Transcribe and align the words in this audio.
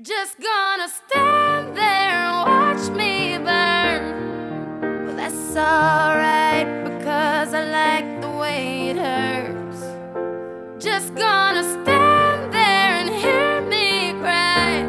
Just 0.00 0.36
gonna 0.38 0.88
stand 0.88 1.76
there 1.76 1.82
and 1.82 2.48
watch 2.48 2.88
me 2.96 3.36
burn. 3.38 5.06
Well, 5.06 5.16
that's 5.16 5.56
alright 5.56 6.68
because 6.84 7.52
I 7.52 7.64
like 7.64 8.20
the 8.20 8.30
way 8.30 8.90
it 8.90 8.96
hurts. 8.96 9.80
Just 10.78 11.16
gonna 11.16 11.64
stand 11.64 12.52
there 12.52 12.92
and 13.00 13.10
hear 13.10 13.60
me 13.62 14.12
cry. 14.20 14.84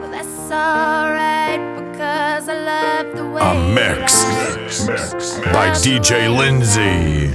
Well, 0.00 0.10
that's 0.10 0.50
alright 0.50 1.60
because 1.92 2.48
I 2.48 2.54
love 2.54 3.16
the 3.16 3.24
way 3.24 3.40
A 3.40 3.54
it 3.54 3.72
mix 3.72 4.24
hurts. 4.24 5.38
by 5.52 5.70
DJ 5.70 6.26
Lindsay. 6.36 7.32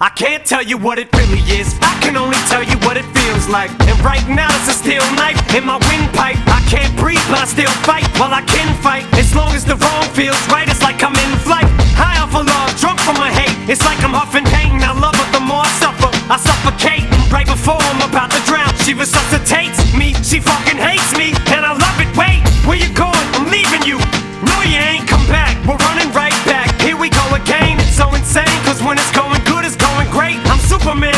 I 0.00 0.08
can't 0.08 0.44
tell 0.44 0.62
you 0.64 0.76
what 0.76 0.98
it 0.98 1.08
really 1.14 1.38
is. 1.60 1.72
Can 2.08 2.16
only 2.16 2.40
tell 2.48 2.64
you 2.64 2.80
what 2.88 2.96
it 2.96 3.04
feels 3.12 3.52
like. 3.52 3.68
And 3.84 3.92
right 4.00 4.24
now 4.32 4.48
it's 4.56 4.72
a 4.72 4.72
steel 4.72 5.04
knife 5.12 5.36
in 5.52 5.60
my 5.68 5.76
windpipe. 5.92 6.40
I 6.48 6.64
can't 6.64 6.88
breathe, 6.96 7.20
but 7.28 7.36
I 7.36 7.44
still 7.44 7.68
fight 7.84 8.08
while 8.16 8.32
I 8.32 8.40
can 8.48 8.72
fight. 8.80 9.04
As 9.20 9.36
long 9.36 9.52
as 9.52 9.60
the 9.60 9.76
wrong 9.76 10.08
feels 10.16 10.40
right, 10.48 10.64
it's 10.64 10.80
like 10.80 11.04
I'm 11.04 11.12
in 11.12 11.32
flight. 11.44 11.68
High 12.00 12.16
off 12.16 12.32
of 12.32 12.48
love, 12.48 12.72
drunk 12.80 12.96
from 13.04 13.20
my 13.20 13.28
hate. 13.28 13.52
It's 13.68 13.84
like 13.84 14.00
I'm 14.00 14.16
huffing 14.16 14.48
pain. 14.48 14.80
I 14.80 14.96
love 14.96 15.20
her 15.20 15.28
the 15.36 15.44
more 15.44 15.60
I 15.60 15.72
suffer. 15.76 16.08
I 16.32 16.40
suffocate 16.40 17.04
right 17.28 17.44
before 17.44 17.76
I'm 17.76 18.00
about 18.00 18.32
to 18.32 18.40
drown. 18.48 18.72
She 18.88 18.96
resuscitates 18.96 19.76
me. 19.92 20.16
She 20.24 20.40
fucking 20.40 20.80
hates 20.80 21.12
me, 21.12 21.36
and 21.52 21.60
I 21.60 21.76
love 21.76 21.96
it. 22.00 22.08
Wait, 22.16 22.40
where 22.64 22.80
you 22.80 22.88
going? 22.96 23.26
I'm 23.36 23.52
leaving 23.52 23.84
you. 23.84 24.00
No, 24.48 24.56
you 24.64 24.80
ain't 24.80 25.04
come 25.04 25.28
back. 25.28 25.52
We're 25.68 25.76
running 25.84 26.08
right 26.16 26.32
back. 26.48 26.72
Here 26.80 26.96
we 26.96 27.12
go 27.12 27.26
again. 27.36 27.76
It's 27.84 28.00
so 28.00 28.08
insane, 28.16 28.48
cause 28.64 28.80
when 28.80 28.96
it's 28.96 29.12
going 29.12 29.44
good, 29.44 29.68
it's 29.68 29.76
going 29.76 30.08
great. 30.08 30.40
I'm 30.48 30.56
Superman 30.64 31.17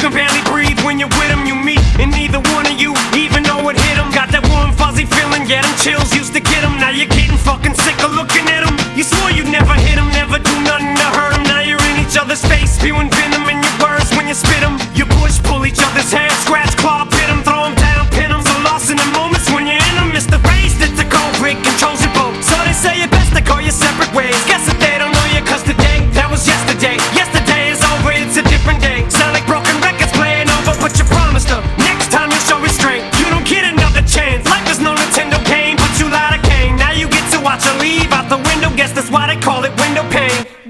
can 0.00 0.12
barely 0.16 0.40
breathe 0.48 0.80
when 0.80 0.98
you're 0.98 1.12
with 1.20 1.28
them? 1.28 1.44
You 1.44 1.54
meet, 1.54 1.80
and 2.00 2.10
neither 2.10 2.40
one 2.56 2.64
of 2.64 2.80
you 2.80 2.96
even 3.12 3.44
know 3.44 3.60
it 3.68 3.76
hit 3.76 3.96
them. 4.00 4.08
Got 4.16 4.32
that 4.32 4.48
warm, 4.48 4.72
fuzzy 4.72 5.04
feeling, 5.04 5.44
get 5.44 5.60
them 5.60 5.76
chills, 5.76 6.08
used 6.16 6.32
to 6.32 6.40
get 6.40 6.64
them. 6.64 6.80
Now 6.80 6.88
you're 6.88 7.12
getting 7.12 7.36
fucking 7.36 7.76
sick 7.76 8.00
of 8.00 8.16
looking 8.16 8.48
at 8.48 8.64
them. 8.64 8.74
You 8.96 9.04
swore 9.04 9.30
you'd 9.30 9.52
never 9.52 9.76
hit 9.76 10.00
them, 10.00 10.08
never 10.16 10.40
do 10.40 10.54
nothing 10.64 10.96
to 10.96 11.08
hurt 11.12 11.36
them. 11.36 11.44
Now 11.44 11.60
you're 11.60 11.84
in 11.92 12.00
each 12.00 12.16
other's 12.16 12.40
face, 12.40 12.80
spewing 12.80 13.12
venom 13.12 13.44
in 13.52 13.60
your 13.60 13.76
words 13.84 14.08
when 14.16 14.26
you 14.26 14.34
spit. 14.34 14.64
You 14.96 15.04
push, 15.20 15.36
pull 15.44 15.68
each 15.68 15.80
other's 15.84 16.10
hair, 16.10 16.30
scratch, 16.44 16.72
claw, 16.80 17.04
pit 17.04 17.28
them, 17.28 17.44
throw 17.44 17.79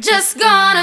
Just 0.00 0.38
gonna 0.38 0.82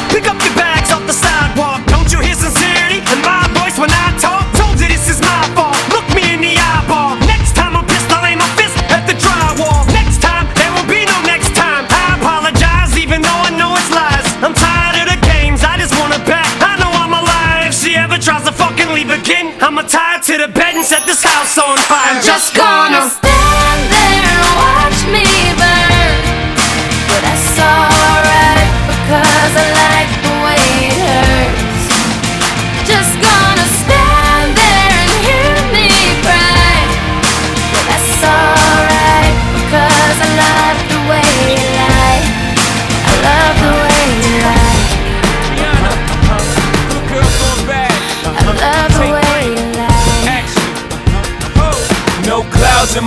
again, 19.31 19.55
I'ma 19.61 19.83
tie 19.83 20.19
to 20.19 20.37
the 20.37 20.47
bed 20.47 20.75
and 20.75 20.85
set 20.85 21.05
this 21.05 21.23
house 21.23 21.57
on 21.57 21.77
fire. 21.77 22.15
I'm 22.15 22.23
just 22.23 22.55
gonna. 22.55 23.40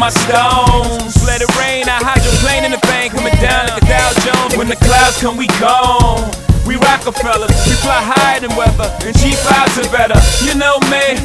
My 0.05 0.11
stones. 0.13 1.17
Let 1.25 1.41
it 1.41 1.49
rain, 1.57 1.89
I 1.89 1.97
hydroplane 1.97 2.69
in 2.69 2.77
the 2.77 2.83
bank, 2.85 3.17
coming 3.17 3.33
down 3.41 3.73
like 3.73 3.81
a 3.81 3.87
Dow 3.89 4.13
Jones. 4.21 4.53
When 4.53 4.69
the 4.69 4.77
clouds 4.77 5.17
come, 5.17 5.41
we 5.41 5.49
gone. 5.57 6.29
We 6.69 6.77
Rockefellers, 6.77 7.53
we 7.65 7.73
fly 7.81 8.05
higher 8.05 8.41
than 8.41 8.53
weather, 8.53 8.89
and 9.01 9.17
G5s 9.17 9.81
are 9.81 9.89
better. 9.89 10.17
You 10.45 10.61
know 10.61 10.77
me, 10.93 11.17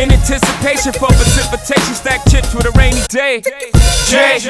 in 0.00 0.08
anticipation 0.08 0.96
for 0.96 1.12
precipitation, 1.12 1.92
stack 1.92 2.24
chips 2.28 2.56
with 2.56 2.64
a 2.64 2.72
rainy 2.72 3.04
day. 3.12 3.44
Jay, 4.08 4.40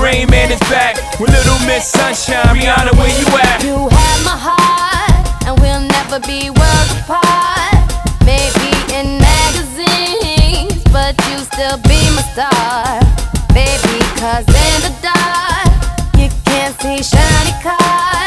Rain 0.00 0.24
Man 0.32 0.48
is 0.48 0.60
back 0.72 0.96
with 1.20 1.28
Little 1.28 1.60
Miss 1.68 1.92
Sunshine. 1.92 2.56
Rihanna, 2.56 2.96
where 2.96 3.12
you 3.20 3.28
at? 3.36 3.60
You 3.60 3.84
have 3.84 4.20
my 4.24 4.36
heart, 4.36 5.44
and 5.44 5.60
we'll 5.60 5.84
never 5.84 6.24
be 6.24 6.48
worlds 6.48 6.92
apart. 7.04 7.76
Maybe 8.24 8.72
in 8.96 9.20
magazines, 9.20 10.80
but 10.88 11.16
you 11.28 11.36
still 11.44 11.76
be 11.84 12.00
my 12.16 12.24
star. 12.32 13.09
Baby, 13.54 13.98
cause 14.16 14.46
in 14.46 14.80
the 14.86 14.94
dark, 15.02 16.16
you 16.16 16.28
can't 16.44 16.74
see 16.80 17.02
shiny 17.02 17.62
cars. 17.62 18.19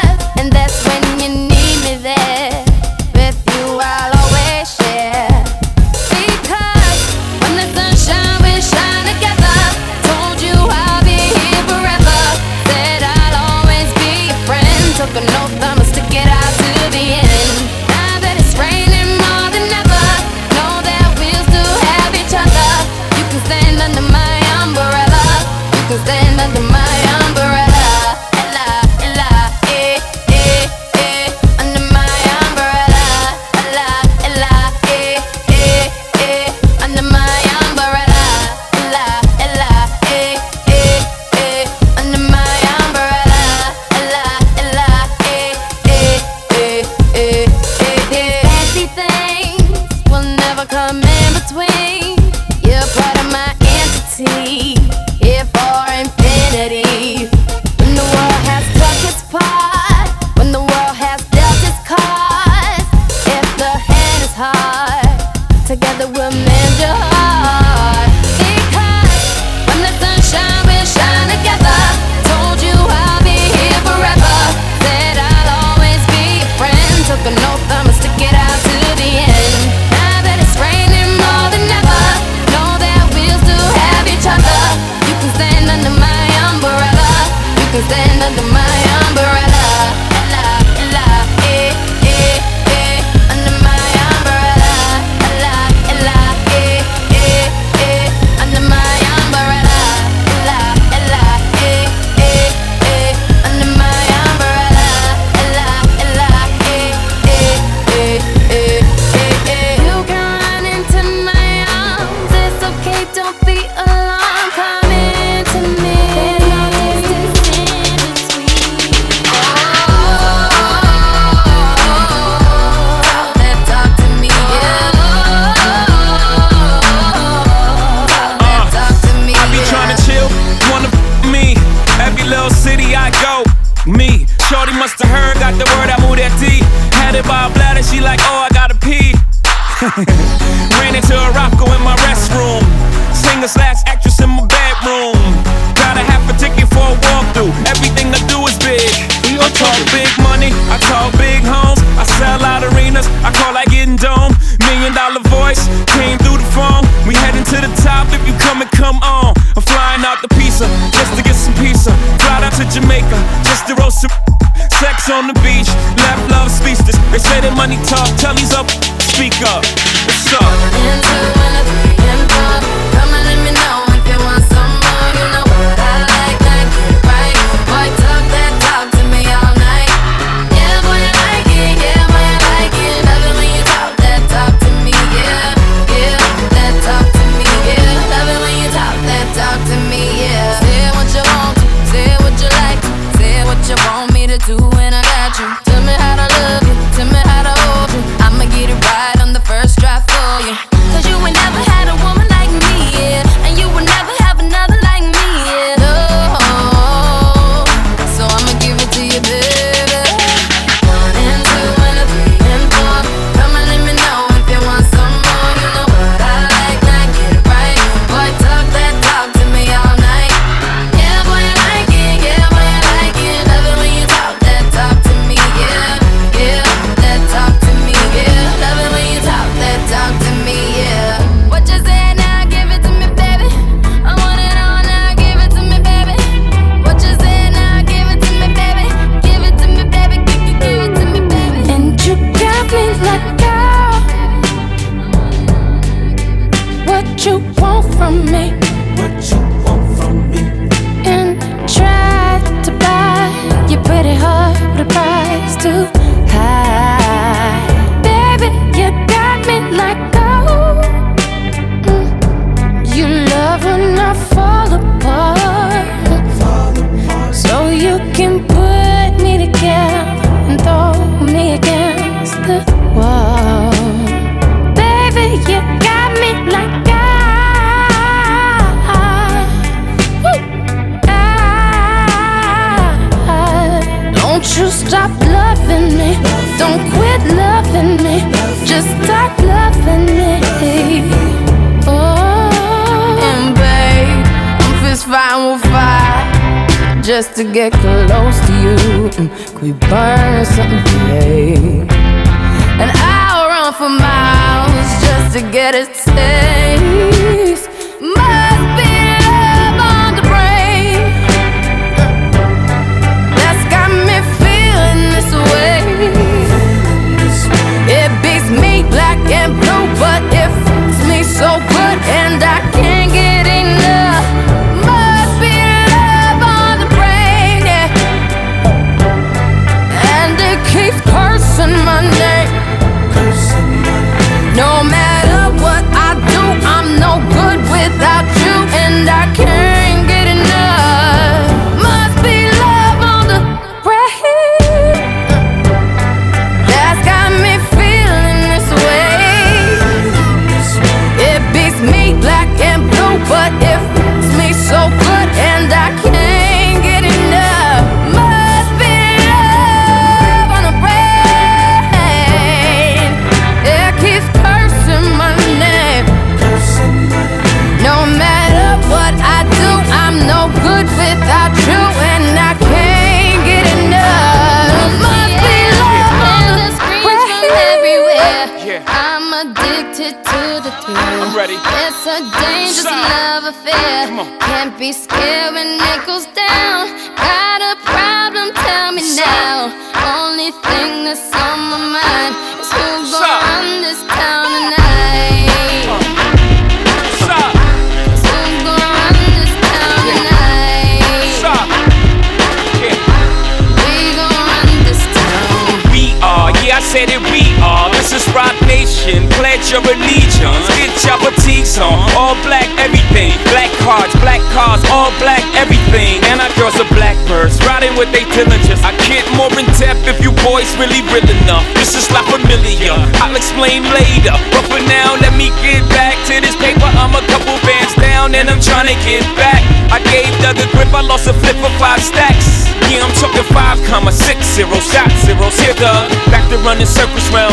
Are. 407.60 407.90
This 407.94 408.12
is 408.12 408.24
Rock 408.34 408.54
Nation, 408.66 409.28
pledge 409.36 409.70
your 409.70 409.84
allegiance. 409.84 410.66
Get 410.76 410.92
your 411.04 411.18
fatigues 411.20 411.78
on, 411.78 412.00
all 412.16 412.36
black 412.42 412.66
everything. 412.80 413.32
Black 413.52 413.70
cards, 413.84 414.12
black 414.24 414.42
cars, 414.56 414.82
all 414.90 415.12
black 415.20 415.42
everything. 415.54 416.22
And 416.32 416.40
our 416.40 416.52
girls 416.56 416.76
are 416.80 416.88
blackbirds, 416.94 417.60
riding 417.64 417.94
with 417.98 418.10
they 418.10 418.24
diligence. 418.32 418.80
I 418.80 418.96
get 419.04 419.24
more 419.36 419.52
in 419.58 419.66
depth 419.76 420.08
if 420.08 420.18
you 420.24 420.32
boys 420.40 420.68
really 420.80 421.04
real 421.12 421.26
enough. 421.44 421.64
This 421.76 421.94
is 421.94 422.08
La 422.10 422.24
Familia, 422.26 422.96
I'll 423.20 423.36
explain 423.36 423.84
later. 423.92 424.34
But 424.50 424.64
for 424.72 424.82
now, 424.88 425.16
let 425.20 425.36
me 425.36 425.52
get 425.60 425.84
back 425.92 426.16
to 426.32 426.40
this 426.40 426.56
paper. 426.56 426.88
I'm 426.98 427.12
a 427.12 427.24
couple 427.28 427.56
bands 427.66 427.94
down 428.00 428.34
and 428.34 428.48
I'm 428.48 428.60
trying 428.60 428.88
to 428.88 428.98
get 429.04 429.22
back. 429.36 429.60
I 429.92 430.00
gave 430.10 430.28
Doug 430.40 430.58
a 430.58 430.66
grip, 430.72 430.90
I 430.92 431.04
lost 431.04 431.28
a 431.28 431.34
flip 431.36 431.56
for 431.60 431.70
five 431.78 432.00
stacks. 432.00 432.66
Yeah, 432.90 433.04
I'm 433.04 433.14
talking 433.16 433.44
five 433.52 433.80
comma 433.88 434.12
six 434.12 434.44
zero 434.54 434.78
shot 434.80 435.10
zeros 435.24 435.58
here, 435.60 435.74
Doug. 435.74 436.10
Back 436.28 436.48
to 436.50 436.58
running 436.64 436.86
circles 436.86 437.28
round. 437.32 437.43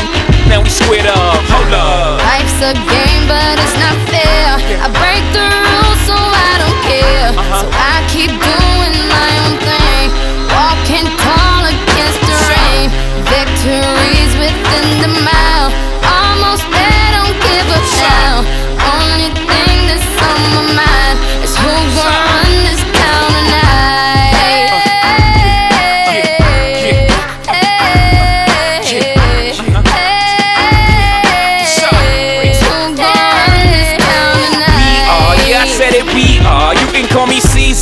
Now 0.47 0.59
we 0.63 0.69
squared 0.69 1.07
up. 1.07 1.39
Hold 1.51 1.73
up. 1.73 2.19
Life's 2.23 2.59
a 2.63 2.73
game, 2.73 3.23
but 3.27 3.55
it's 3.61 3.77
not 3.77 3.95
fair. 4.09 4.57
I 4.81 4.87
break 4.97 5.23
the 5.35 5.45
rules, 5.45 5.99
so 6.09 6.17
I 6.17 6.53
don't 6.63 6.79
care. 6.87 7.29
Uh-huh. 7.35 7.61
So 7.61 7.67
I 7.69 8.01
keep 8.09 8.31
doing 8.31 8.95
my 9.11 9.31
own 9.45 9.55
thing, 9.61 10.07
walking 10.51 11.07
tall 11.21 11.61
against 11.69 12.21
the 12.25 12.37
rain. 12.49 12.87
Victories 13.29 14.33
within 14.41 14.87
the 15.05 15.11
mile, 15.21 15.60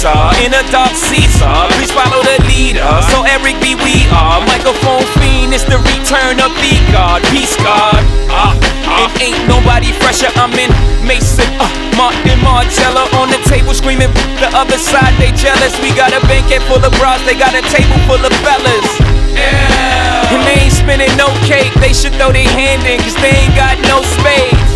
Caesar, 0.09 0.45
in 0.45 0.51
a 0.53 0.63
dark 0.71 0.93
Caesar. 0.95 1.53
Please 1.77 1.91
follow 1.91 2.21
the 2.25 2.37
leader. 2.49 2.85
So 3.13 3.21
Eric 3.25 3.61
B, 3.61 3.75
we 3.75 4.05
are. 4.09 4.41
Microphone 4.45 5.05
fiend, 5.21 5.53
it's 5.53 5.65
the 5.65 5.77
return 5.77 6.41
of 6.41 6.51
the 6.61 6.73
God. 6.89 7.21
Peace 7.29 7.55
God. 7.61 8.01
Uh, 8.29 8.57
uh. 8.89 9.05
It 9.05 9.21
ain't 9.21 9.41
nobody 9.47 9.93
fresher. 10.01 10.31
I'm 10.35 10.53
in 10.57 10.71
Mason, 11.05 11.45
uh, 11.61 11.69
Martin 11.97 12.39
Marcello 12.41 13.05
on 13.21 13.29
the 13.29 13.41
table 13.45 13.73
screaming. 13.73 14.09
The 14.41 14.49
other 14.53 14.77
side, 14.77 15.13
they 15.21 15.31
jealous. 15.37 15.77
We 15.81 15.93
got 15.93 16.13
a 16.13 16.21
banquet 16.25 16.61
full 16.65 16.81
of 16.81 16.93
bras, 16.97 17.21
they 17.25 17.37
got 17.37 17.53
a 17.53 17.63
table 17.69 17.99
full 18.09 18.21
of 18.21 18.33
fellas. 18.41 18.89
Yeah. 19.33 20.33
And 20.33 20.41
they 20.45 20.65
ain't 20.65 20.73
spinning 20.73 21.13
no 21.17 21.29
cake. 21.45 21.73
They 21.77 21.93
should 21.93 22.13
throw 22.17 22.31
their 22.31 22.49
hand 22.49 22.85
in, 22.85 22.99
cause 23.01 23.17
they 23.21 23.33
ain't 23.45 23.55
got 23.55 23.77
no 23.85 24.01
space. 24.01 24.68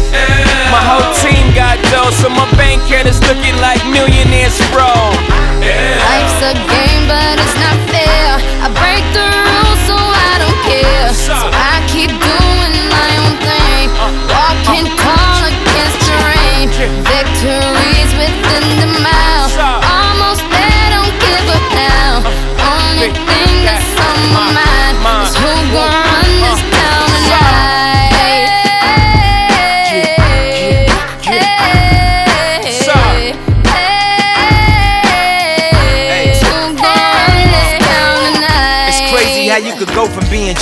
My 0.74 0.82
whole 0.82 1.06
team 1.22 1.54
got 1.54 1.78
dough, 1.94 2.10
so 2.12 2.30
my 2.30 2.50
bank 2.58 2.82
account 2.86 3.08
is 3.08 3.22
looking 3.30 3.56
like 3.62 3.82
millionaires, 3.86 4.58
bro. 4.74 4.90
Life's 5.62 6.40
a 6.42 6.54
game, 6.70 7.06
but 7.08 7.38
it's 7.38 7.58
not 7.62 7.78
fair. 7.94 8.42
I 8.66 8.68
break 8.74 9.06
the 9.14 9.24
rules, 9.24 9.80
so 9.86 9.96
I 9.98 10.34
don't 10.42 10.60
care. 10.66 11.14
So 11.14 11.38
I 11.38 11.80
keep 11.88 12.10
doing 12.10 12.74
my 12.90 13.12
own 13.22 13.36
thing, 13.46 13.86
walking 14.34 14.88
tall 14.98 15.46
against 15.46 16.00
the 16.10 16.16
rain. 16.26 16.66
Victories 17.06 18.12
within 18.18 18.66
the 18.82 18.90
mile, 19.00 19.83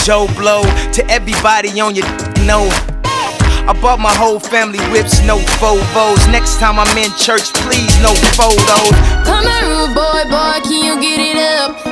Joe 0.03 0.27
Blow 0.35 0.63
to 0.93 1.05
everybody 1.09 1.79
on 1.79 1.93
your 1.93 2.07
know. 2.45 2.67
I 3.03 3.77
bought 3.79 3.99
my 3.99 4.13
whole 4.13 4.39
family 4.39 4.79
whips, 4.89 5.21
no 5.25 5.37
Vovos. 5.61 6.31
Next 6.31 6.57
time 6.57 6.79
I'm 6.79 6.97
in 6.97 7.11
church, 7.17 7.53
please 7.61 7.93
no 8.01 8.13
photos. 8.33 8.89
Come 9.25 9.45
here, 9.45 9.69
rude 9.69 9.93
boy, 9.93 10.23
boy, 10.25 10.59
can 10.63 10.83
you 10.83 10.99
get 10.99 11.19
it 11.19 11.37
up? 11.37 11.90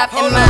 And 0.00 0.32
my 0.32 0.49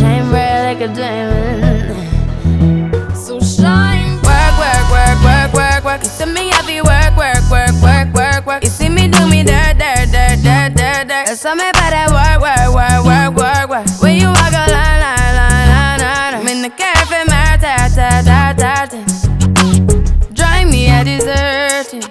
Shine 0.00 0.30
bright 0.30 0.62
like 0.64 0.80
a 0.80 0.88
diamond. 0.88 1.92
So 3.14 3.38
shine. 3.38 4.16
Work, 4.24 4.54
work, 4.56 4.86
work, 4.90 5.22
work, 5.22 5.52
work, 5.52 5.84
work. 5.84 6.02
You 6.02 6.08
see 6.08 6.24
me 6.24 6.48
heavy 6.48 6.80
work, 6.80 7.14
work, 7.18 7.44
work, 7.50 7.76
work, 7.82 8.08
work, 8.14 8.46
work. 8.46 8.64
You 8.64 8.70
see 8.70 8.88
me 8.88 9.08
do 9.08 9.28
me 9.28 9.42
dirt, 9.44 9.76
dirt, 9.76 10.08
dirt, 10.08 10.40
dirt, 10.40 10.72
dirt, 10.72 11.04
dirt. 11.04 11.26
There's 11.28 11.40
something 11.40 11.68
about 11.68 11.92
that 11.92 12.08
work, 12.16 12.40
work, 12.40 12.72
work, 12.72 13.04
work, 13.04 13.36
work, 13.36 13.68
work. 13.68 14.00
When 14.00 14.16
you 14.16 14.28
walk 14.28 14.56
a 14.56 14.64
line, 14.72 15.00
line, 15.04 15.34
line, 15.36 15.68
line, 15.68 16.00
line. 16.00 16.34
I'm 16.40 16.48
in 16.48 16.62
the 16.62 16.70
cafe, 16.70 17.24
my 17.28 17.60
ta, 17.60 17.92
ta, 17.92 18.24
ta, 18.24 18.56
ta, 18.56 18.88
ta. 18.88 19.00
Drive 20.32 20.66
me 20.66 20.88
a 20.88 21.04
deserted. 21.04 22.08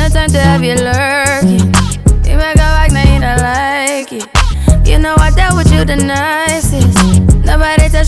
No 0.00 0.08
time 0.08 0.30
to 0.32 0.40
have 0.40 0.64
you 0.64 0.76
lurking. 0.80 1.60
You 2.24 2.40
make 2.40 2.56
a 2.56 2.68
like, 2.72 2.92
now 2.96 3.04
you 3.04 3.20
don't 3.20 3.36
like 3.44 4.12
it. 4.16 4.24
You 4.88 4.98
know 4.98 5.14
I 5.18 5.30
dealt 5.30 5.56
with 5.56 5.70
you 5.70 5.84
touched 5.84 6.55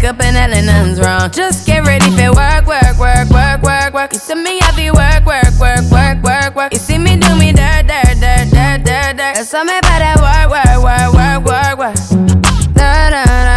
wake 0.00 0.10
up 0.10 0.20
and 0.20 0.36
hell 0.36 0.64
nothing's 0.64 1.00
wrong. 1.00 1.30
Just 1.30 1.66
get 1.66 1.86
ready 1.86 2.10
for 2.10 2.32
work, 2.34 2.66
work, 2.66 2.98
work, 2.98 3.28
work, 3.30 3.62
work, 3.62 3.94
work. 3.94 4.12
You 4.12 4.18
see 4.18 4.34
me 4.34 4.60
heavy 4.60 4.90
work, 4.90 5.24
work, 5.26 5.52
work, 5.58 5.84
work, 5.90 6.22
work, 6.22 6.54
work. 6.56 6.72
You 6.72 6.78
see 6.78 6.98
me 6.98 7.16
do 7.16 7.34
me 7.36 7.52
dirt, 7.52 7.86
dirt, 7.86 8.16
dirt, 8.20 8.48
dirt, 8.50 8.84
dirt, 8.84 9.16
dirt. 9.16 9.34
There's 9.34 9.48
something 9.48 9.76
about 9.76 10.00
that 10.00 10.16
work, 10.24 10.48
work, 10.56 10.78
work, 10.82 11.12
work, 11.14 11.40
work, 11.44 11.78
work. 11.78 11.96
Na 12.76 13.10
na 13.10 13.24
na 13.24 13.56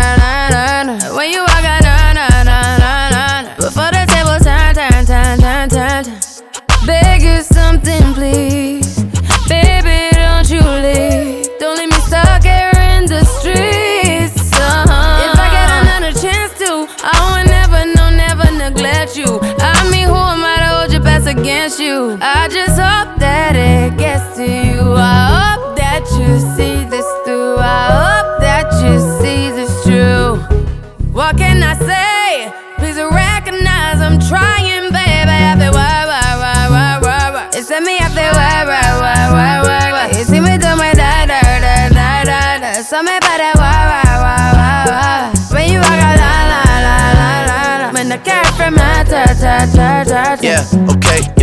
na 0.53 0.83
na. 0.83 1.15
When 1.15 1.31
you 1.31 1.41
walk 1.41 1.63
out, 1.63 1.81
na 1.81 2.13
na 2.13 2.27
na 2.43 2.57
na 2.77 3.09
na 3.09 3.41
na. 3.43 3.55
Before 3.55 3.91
the 3.91 4.03
table 4.11 4.39
turn, 4.43 4.75
turn, 4.75 5.05
turn, 5.05 5.39
turn, 5.39 5.69
turn, 5.69 6.03
turn. 6.03 6.85
Beg 6.85 7.21
you 7.21 7.41
something, 7.41 8.13
please. 8.13 8.62
Against 21.73 21.79
you? 21.79 22.17
I 22.21 22.47
just 22.49 22.79
hope 22.79 23.19
that 23.19 23.55
it 23.55 23.97
gets 23.97 24.35
to 24.37 24.43
you. 24.43 24.93
I 24.95 25.55
hope 25.57 25.77
that 25.77 26.03
you 26.17 26.39
see 26.55 26.85
this 26.89 27.05
through. 27.25 27.57
I 27.57 27.89
hope 27.89 28.41
that 28.41 28.67
you 28.83 28.99
see 29.21 29.51
this 29.51 29.71
true. 29.83 30.37
What 31.11 31.37
can 31.37 31.61
I 31.63 31.75
say? 31.77 32.51
Please 32.77 32.97
recognize 32.97 34.01
I'm 34.01 34.19
trying, 34.19 34.91
baby. 34.91 35.29
I 35.29 35.55
feel 35.57 35.73
why, 35.73 36.05
why, 36.05 36.29
why, 36.41 36.69
why, 36.69 36.99
why, 37.01 37.31
why. 37.31 37.49
It's 37.53 37.69
me, 37.69 37.97
I 37.99 38.09
feel 38.09 38.33
why, 38.33 38.65
why, 38.65 38.87
why, 38.99 39.21
why, 39.31 39.61
why, 39.63 39.91
why. 39.91 40.07
You 40.17 40.23
see 40.25 40.39
me 40.39 40.57
do 40.57 40.75
my 40.75 40.93
da, 40.93 41.25
da, 41.25 41.39
da, 41.41 41.89
da, 41.89 42.23
da, 42.23 42.57
da. 42.59 42.81
Something 42.81 43.17
about 43.17 43.37
that 43.39 43.55
why, 43.55 43.79
why, 43.89 44.13
why, 44.25 44.45
why, 44.57 44.81
why. 44.89 45.33
When 45.53 45.71
you 45.71 45.79
walk 45.79 45.99
out, 46.01 46.17
la, 46.17 46.33
la, 46.51 46.61
la, 46.85 46.97
la, 47.17 47.31
la, 47.49 47.87
la. 47.87 47.93
When 47.93 48.09
the 48.09 48.17
cat 48.17 48.47
from 48.57 48.75
my 48.75 49.05
ta, 49.05 49.25
ta, 49.37 49.65
ta, 49.73 50.03
ta. 50.03 50.37
Yeah, 50.41 50.65
okay. 50.97 51.33
Need 51.37 51.42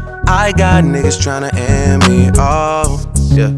I 0.31 0.53
got 0.53 0.85
niggas 0.85 1.19
tryna 1.19 1.53
end 1.53 2.07
me. 2.07 2.29
off. 2.39 3.05
yeah. 3.33 3.51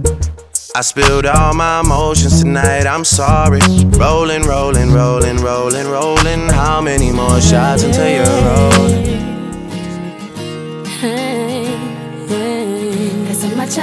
I 0.75 0.81
spilled 0.81 1.27
all 1.27 1.53
my 1.53 1.81
emotions 1.81 2.41
tonight, 2.41 2.87
I'm 2.87 3.05
sorry. 3.05 3.59
Rolling, 3.99 4.41
rolling, 4.41 4.91
rolling, 4.91 5.37
rolling, 5.37 5.87
rolling. 5.87 6.49
How 6.49 6.81
many 6.81 7.11
more 7.11 7.39
shots 7.39 7.83
until 7.83 8.09
you're 8.09 8.25
rolling? 8.25 9.03
Cause 13.27 13.41
so 13.41 13.55
much 13.55 13.77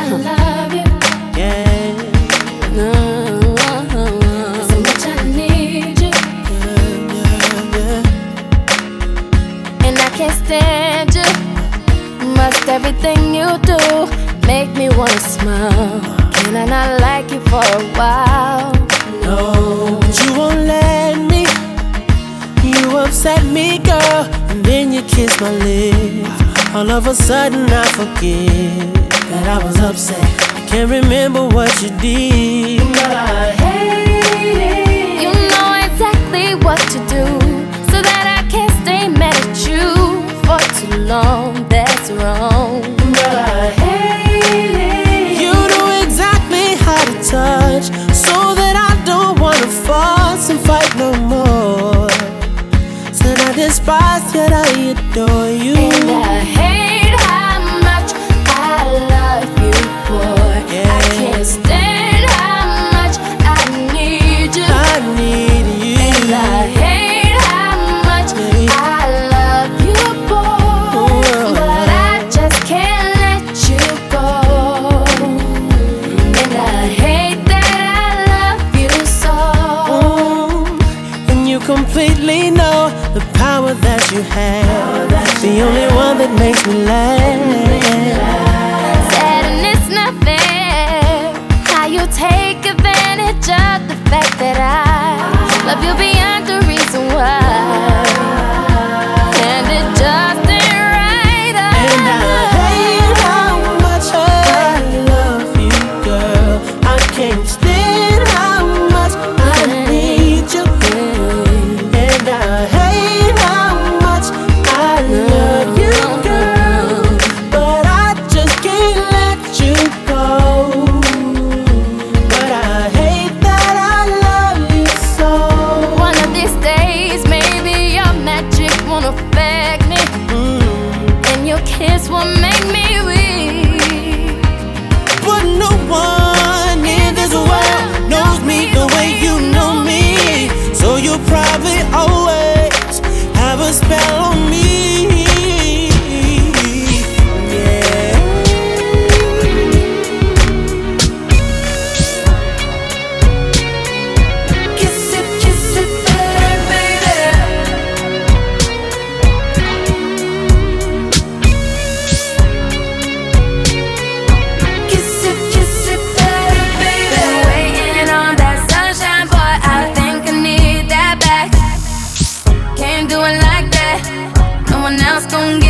someone 174.91 175.07
else 175.07 175.27
gon' 175.27 175.61
get 175.61 175.70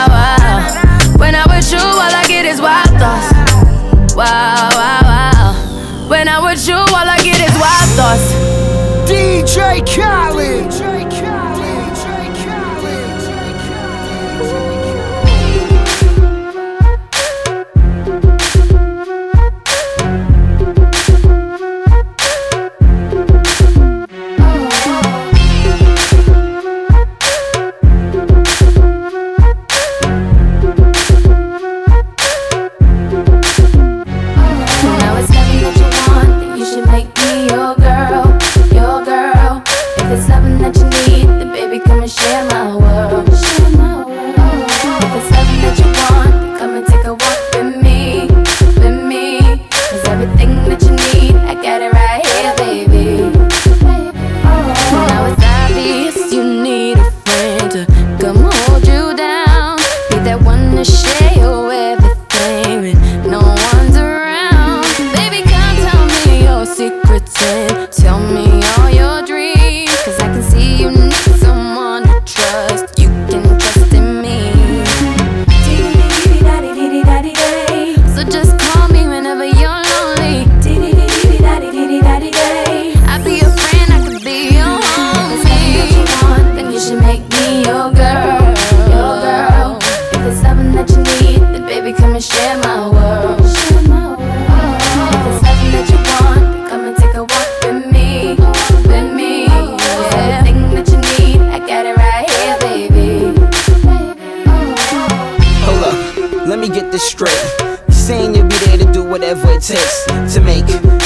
It 109.61 109.75
takes 109.75 110.33
to 110.33 110.41
make 110.41 110.65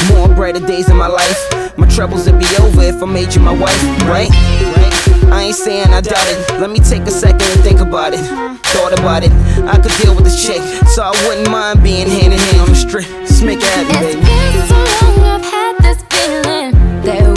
more 0.10 0.28
brighter 0.34 0.66
days 0.66 0.90
in 0.90 0.96
my 0.98 1.08
life. 1.08 1.78
My 1.78 1.88
troubles 1.90 2.26
would 2.30 2.40
be 2.40 2.46
over 2.62 2.82
if 2.84 3.02
I 3.02 3.06
made 3.06 3.34
you 3.36 3.42
my 3.42 3.52
wife, 3.54 3.82
right? 4.08 4.30
I 5.32 5.44
ain't 5.48 5.56
saying 5.56 5.88
I 5.90 6.02
doubt 6.02 6.28
it. 6.28 6.60
Let 6.62 6.70
me 6.70 6.80
take 6.80 7.02
a 7.04 7.12
second 7.12 7.42
and 7.42 7.62
think 7.62 7.80
about 7.82 8.14
it. 8.14 8.20
Thought 8.68 8.94
about 8.98 9.24
it. 9.24 9.32
I 9.68 9.78
could 9.80 9.92
deal 10.02 10.16
with 10.16 10.24
this 10.26 10.46
chick, 10.46 10.62
so 10.88 11.04
I 11.04 11.12
wouldn't 11.28 11.50
mind 11.52 11.84
being 11.84 12.08
hand 12.08 12.34
in 12.34 12.40
hand 12.40 12.62
on 12.62 12.70
the 12.70 12.76
street. 12.76 13.08
Just 13.28 13.44
make 13.44 13.60
it 13.60 13.66
happen, 13.66 13.96
It's 14.06 14.16
baby. 14.16 14.22
been 14.24 14.68
so 14.68 15.22
long 15.22 15.24
I've 15.26 15.44
had 15.44 15.78
this 15.80 16.04
feeling 16.10 16.72
that 17.04 17.35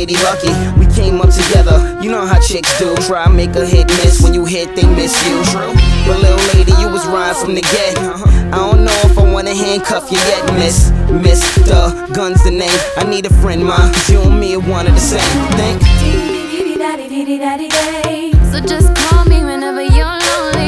lady 0.00 0.16
lucky. 0.24 0.52
We 0.80 0.86
came 0.94 1.20
up 1.20 1.28
together, 1.28 1.76
you 2.00 2.10
know 2.10 2.24
how 2.26 2.40
chicks 2.40 2.72
do. 2.78 2.96
Try 3.06 3.28
make 3.28 3.54
a 3.54 3.66
hit 3.66 3.86
miss 4.00 4.22
when 4.22 4.32
you 4.32 4.46
hit, 4.46 4.74
they 4.74 4.86
miss 4.96 5.12
you. 5.26 5.36
True. 5.52 5.74
But 6.06 6.16
little 6.24 6.44
lady, 6.54 6.72
you 6.80 6.88
was 6.88 7.04
riding 7.06 7.38
from 7.42 7.54
the 7.54 7.60
get. 7.60 7.98
I 8.54 8.58
don't 8.64 8.82
know 8.86 8.98
if 9.04 9.18
I 9.18 9.30
wanna 9.30 9.54
handcuff 9.54 10.10
you 10.10 10.16
yet, 10.32 10.42
miss. 10.54 10.90
Miss, 11.24 11.40
the 11.68 11.80
gun's 12.14 12.42
the 12.44 12.50
name. 12.50 12.80
I 12.96 13.04
need 13.04 13.26
a 13.26 13.34
friend, 13.42 13.62
ma. 13.62 13.76
Cause 13.76 14.08
you 14.08 14.22
and 14.22 14.40
me 14.40 14.54
are 14.54 14.60
one 14.60 14.86
of 14.86 14.94
the 14.94 15.04
same. 15.12 15.20
Think? 15.60 15.82
So 18.50 18.58
just 18.72 18.88
call 18.96 19.26
me 19.26 19.44
whenever 19.44 19.82
you're 19.82 20.18
lonely. 20.28 20.60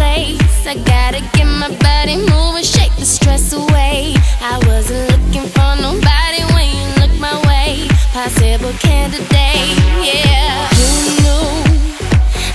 place. 0.00 0.66
I 0.66 0.74
gotta 0.92 1.20
get 1.36 1.48
my 1.62 1.70
body 1.86 2.16
moving, 2.32 2.64
shake 2.64 2.94
the 2.96 3.04
stress 3.04 3.52
away. 3.52 4.14
I 4.40 4.56
wasn't 4.66 5.04
looking 5.12 5.46
for 5.54 5.70
nobody 5.86 6.40
when 6.54 6.66
you 6.78 6.86
looked 7.00 7.20
my 7.28 7.36
way. 7.48 7.86
Possible 8.16 8.72
candidate, 8.86 9.76
yeah. 10.10 10.68
Who 10.78 10.88
knew 11.20 11.48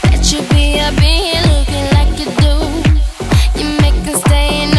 that 0.06 0.22
you'd 0.30 0.50
be 0.50 0.66
up 0.88 0.98
in 1.10 1.18
here 1.28 1.46
looking 1.54 1.88
like 1.98 2.12
you 2.22 2.30
do? 2.46 2.56
You 3.60 3.66
make 3.84 3.98
them 4.06 4.18
stay 4.26 4.64
in 4.64 4.75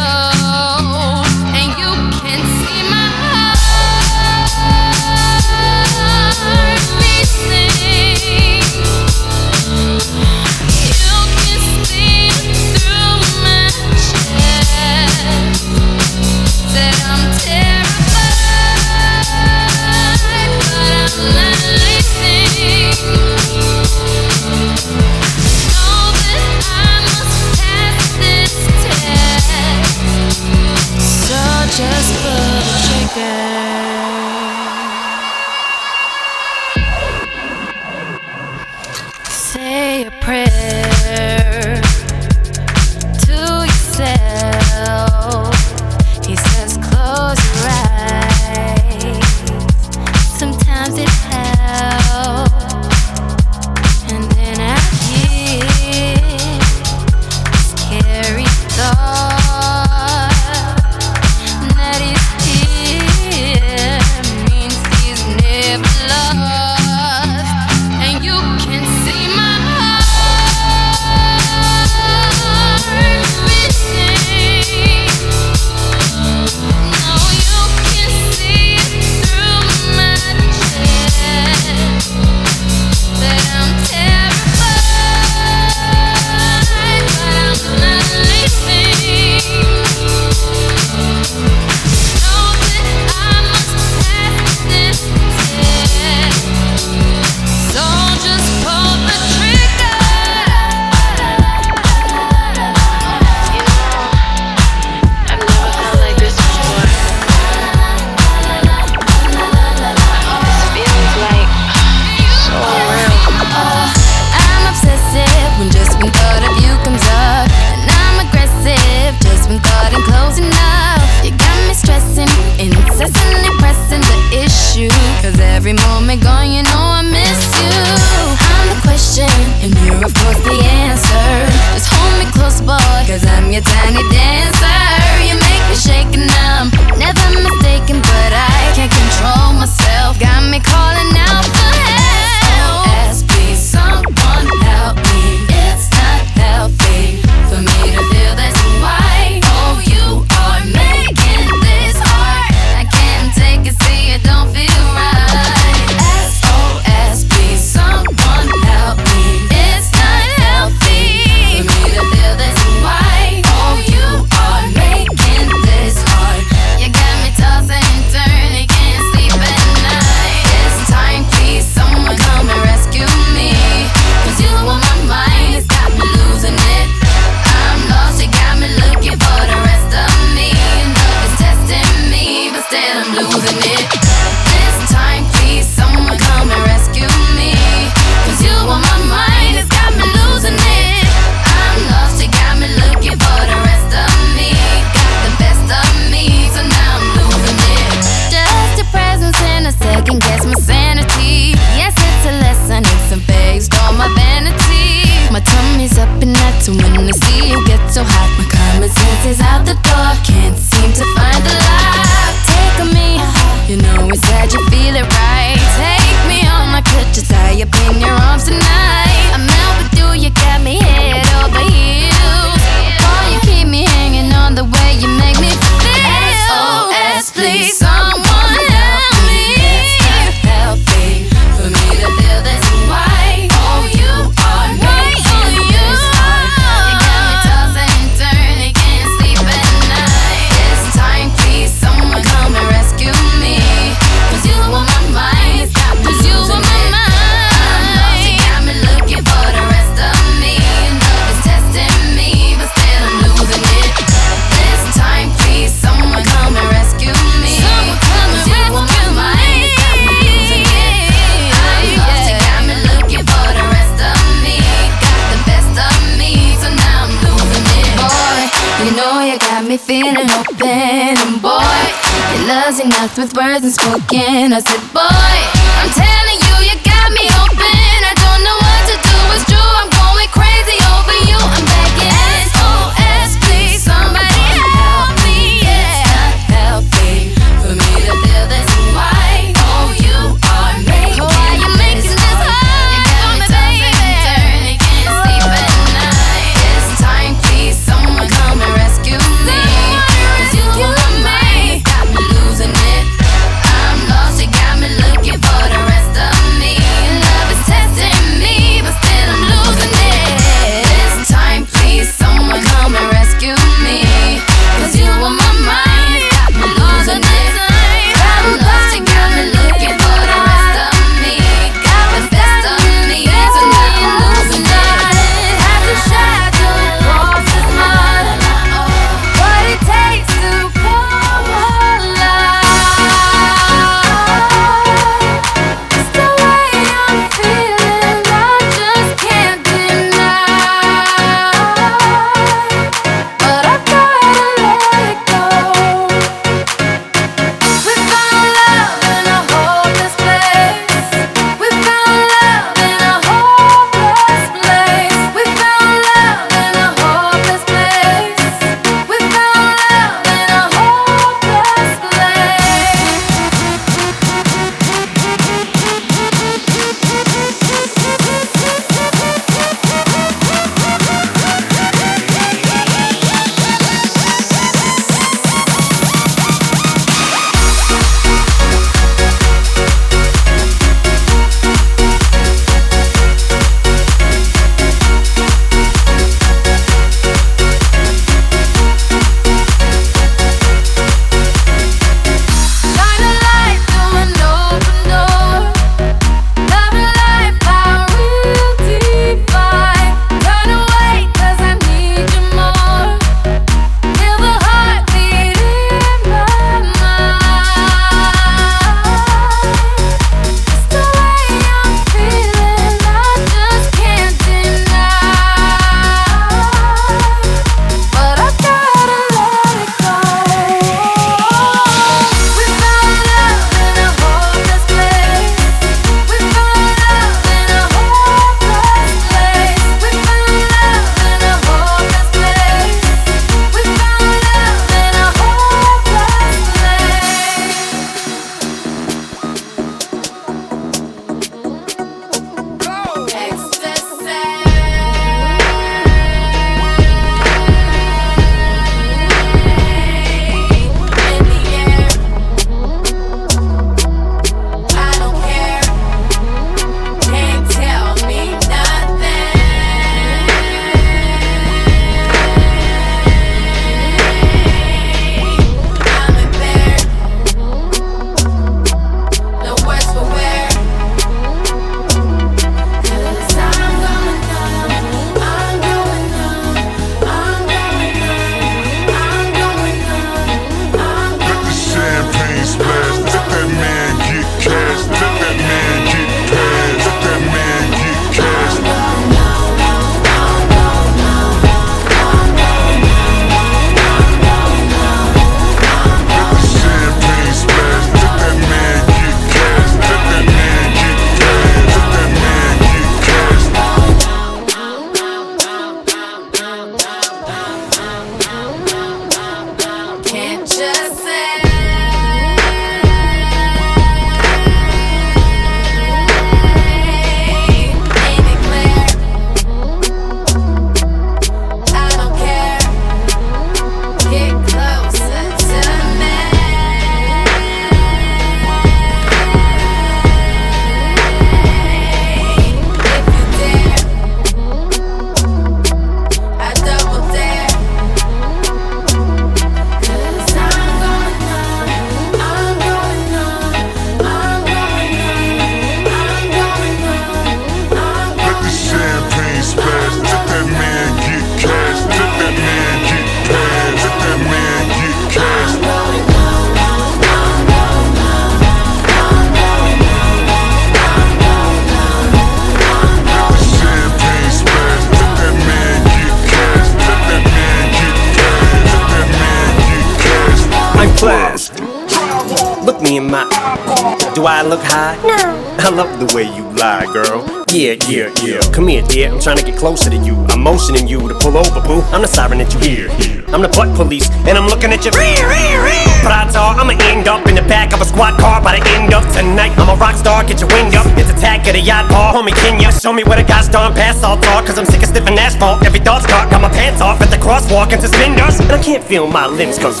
here. 582.82 583.08
I'm 583.52 583.62
the 583.62 583.68
butt 583.68 583.94
police, 583.96 584.30
and 584.46 584.54
I'm 584.56 584.66
looking 584.66 584.92
at 584.92 585.04
your 585.04 585.14
rear, 585.18 585.42
rear, 585.48 585.82
rear. 585.82 586.06
But 586.22 586.32
odds 586.32 586.54
are 586.54 586.74
I'ma 586.78 586.94
end 587.10 587.26
up 587.26 587.46
in 587.48 587.54
the 587.54 587.66
back 587.66 587.92
of 587.92 588.00
a 588.00 588.04
squad 588.04 588.38
car 588.38 588.62
by 588.62 588.78
the 588.78 588.82
end 588.94 589.12
of 589.12 589.26
tonight. 589.34 589.74
I'm 589.76 589.88
a 589.88 589.96
rock 589.98 590.14
star, 590.14 590.44
get 590.44 590.60
your 590.60 590.70
wind 590.70 590.94
up. 590.94 591.06
It's 591.18 591.30
attack 591.30 591.66
at 591.66 591.74
a 591.74 591.80
yacht 591.80 592.08
bar, 592.08 592.32
homie 592.32 592.54
Kenya. 592.54 592.92
Show 592.92 593.12
me 593.12 593.24
where 593.24 593.36
the 593.36 593.46
guys 593.46 593.68
darn 593.68 593.92
pass 593.92 594.22
all 594.22 594.38
talk, 594.38 594.66
cause 594.66 594.78
I'm 594.78 594.86
sick 594.86 595.02
of 595.02 595.08
sniffing 595.08 595.38
asphalt. 595.38 595.84
Every 595.84 596.00
thought's 596.00 596.26
dark, 596.26 596.50
got 596.50 596.62
my 596.62 596.70
pants 596.70 597.00
off 597.00 597.20
at 597.20 597.30
the 597.30 597.38
crosswalk 597.38 597.92
and 597.92 598.00
suspenders. 598.00 598.60
And 598.60 598.70
I 598.70 598.82
can't 598.82 599.02
feel 599.02 599.26
my 599.26 599.46
limbs, 599.46 599.78
cause. 599.78 600.00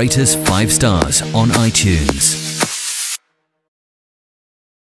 greatest 0.00 0.38
5 0.46 0.72
stars. 0.72 1.20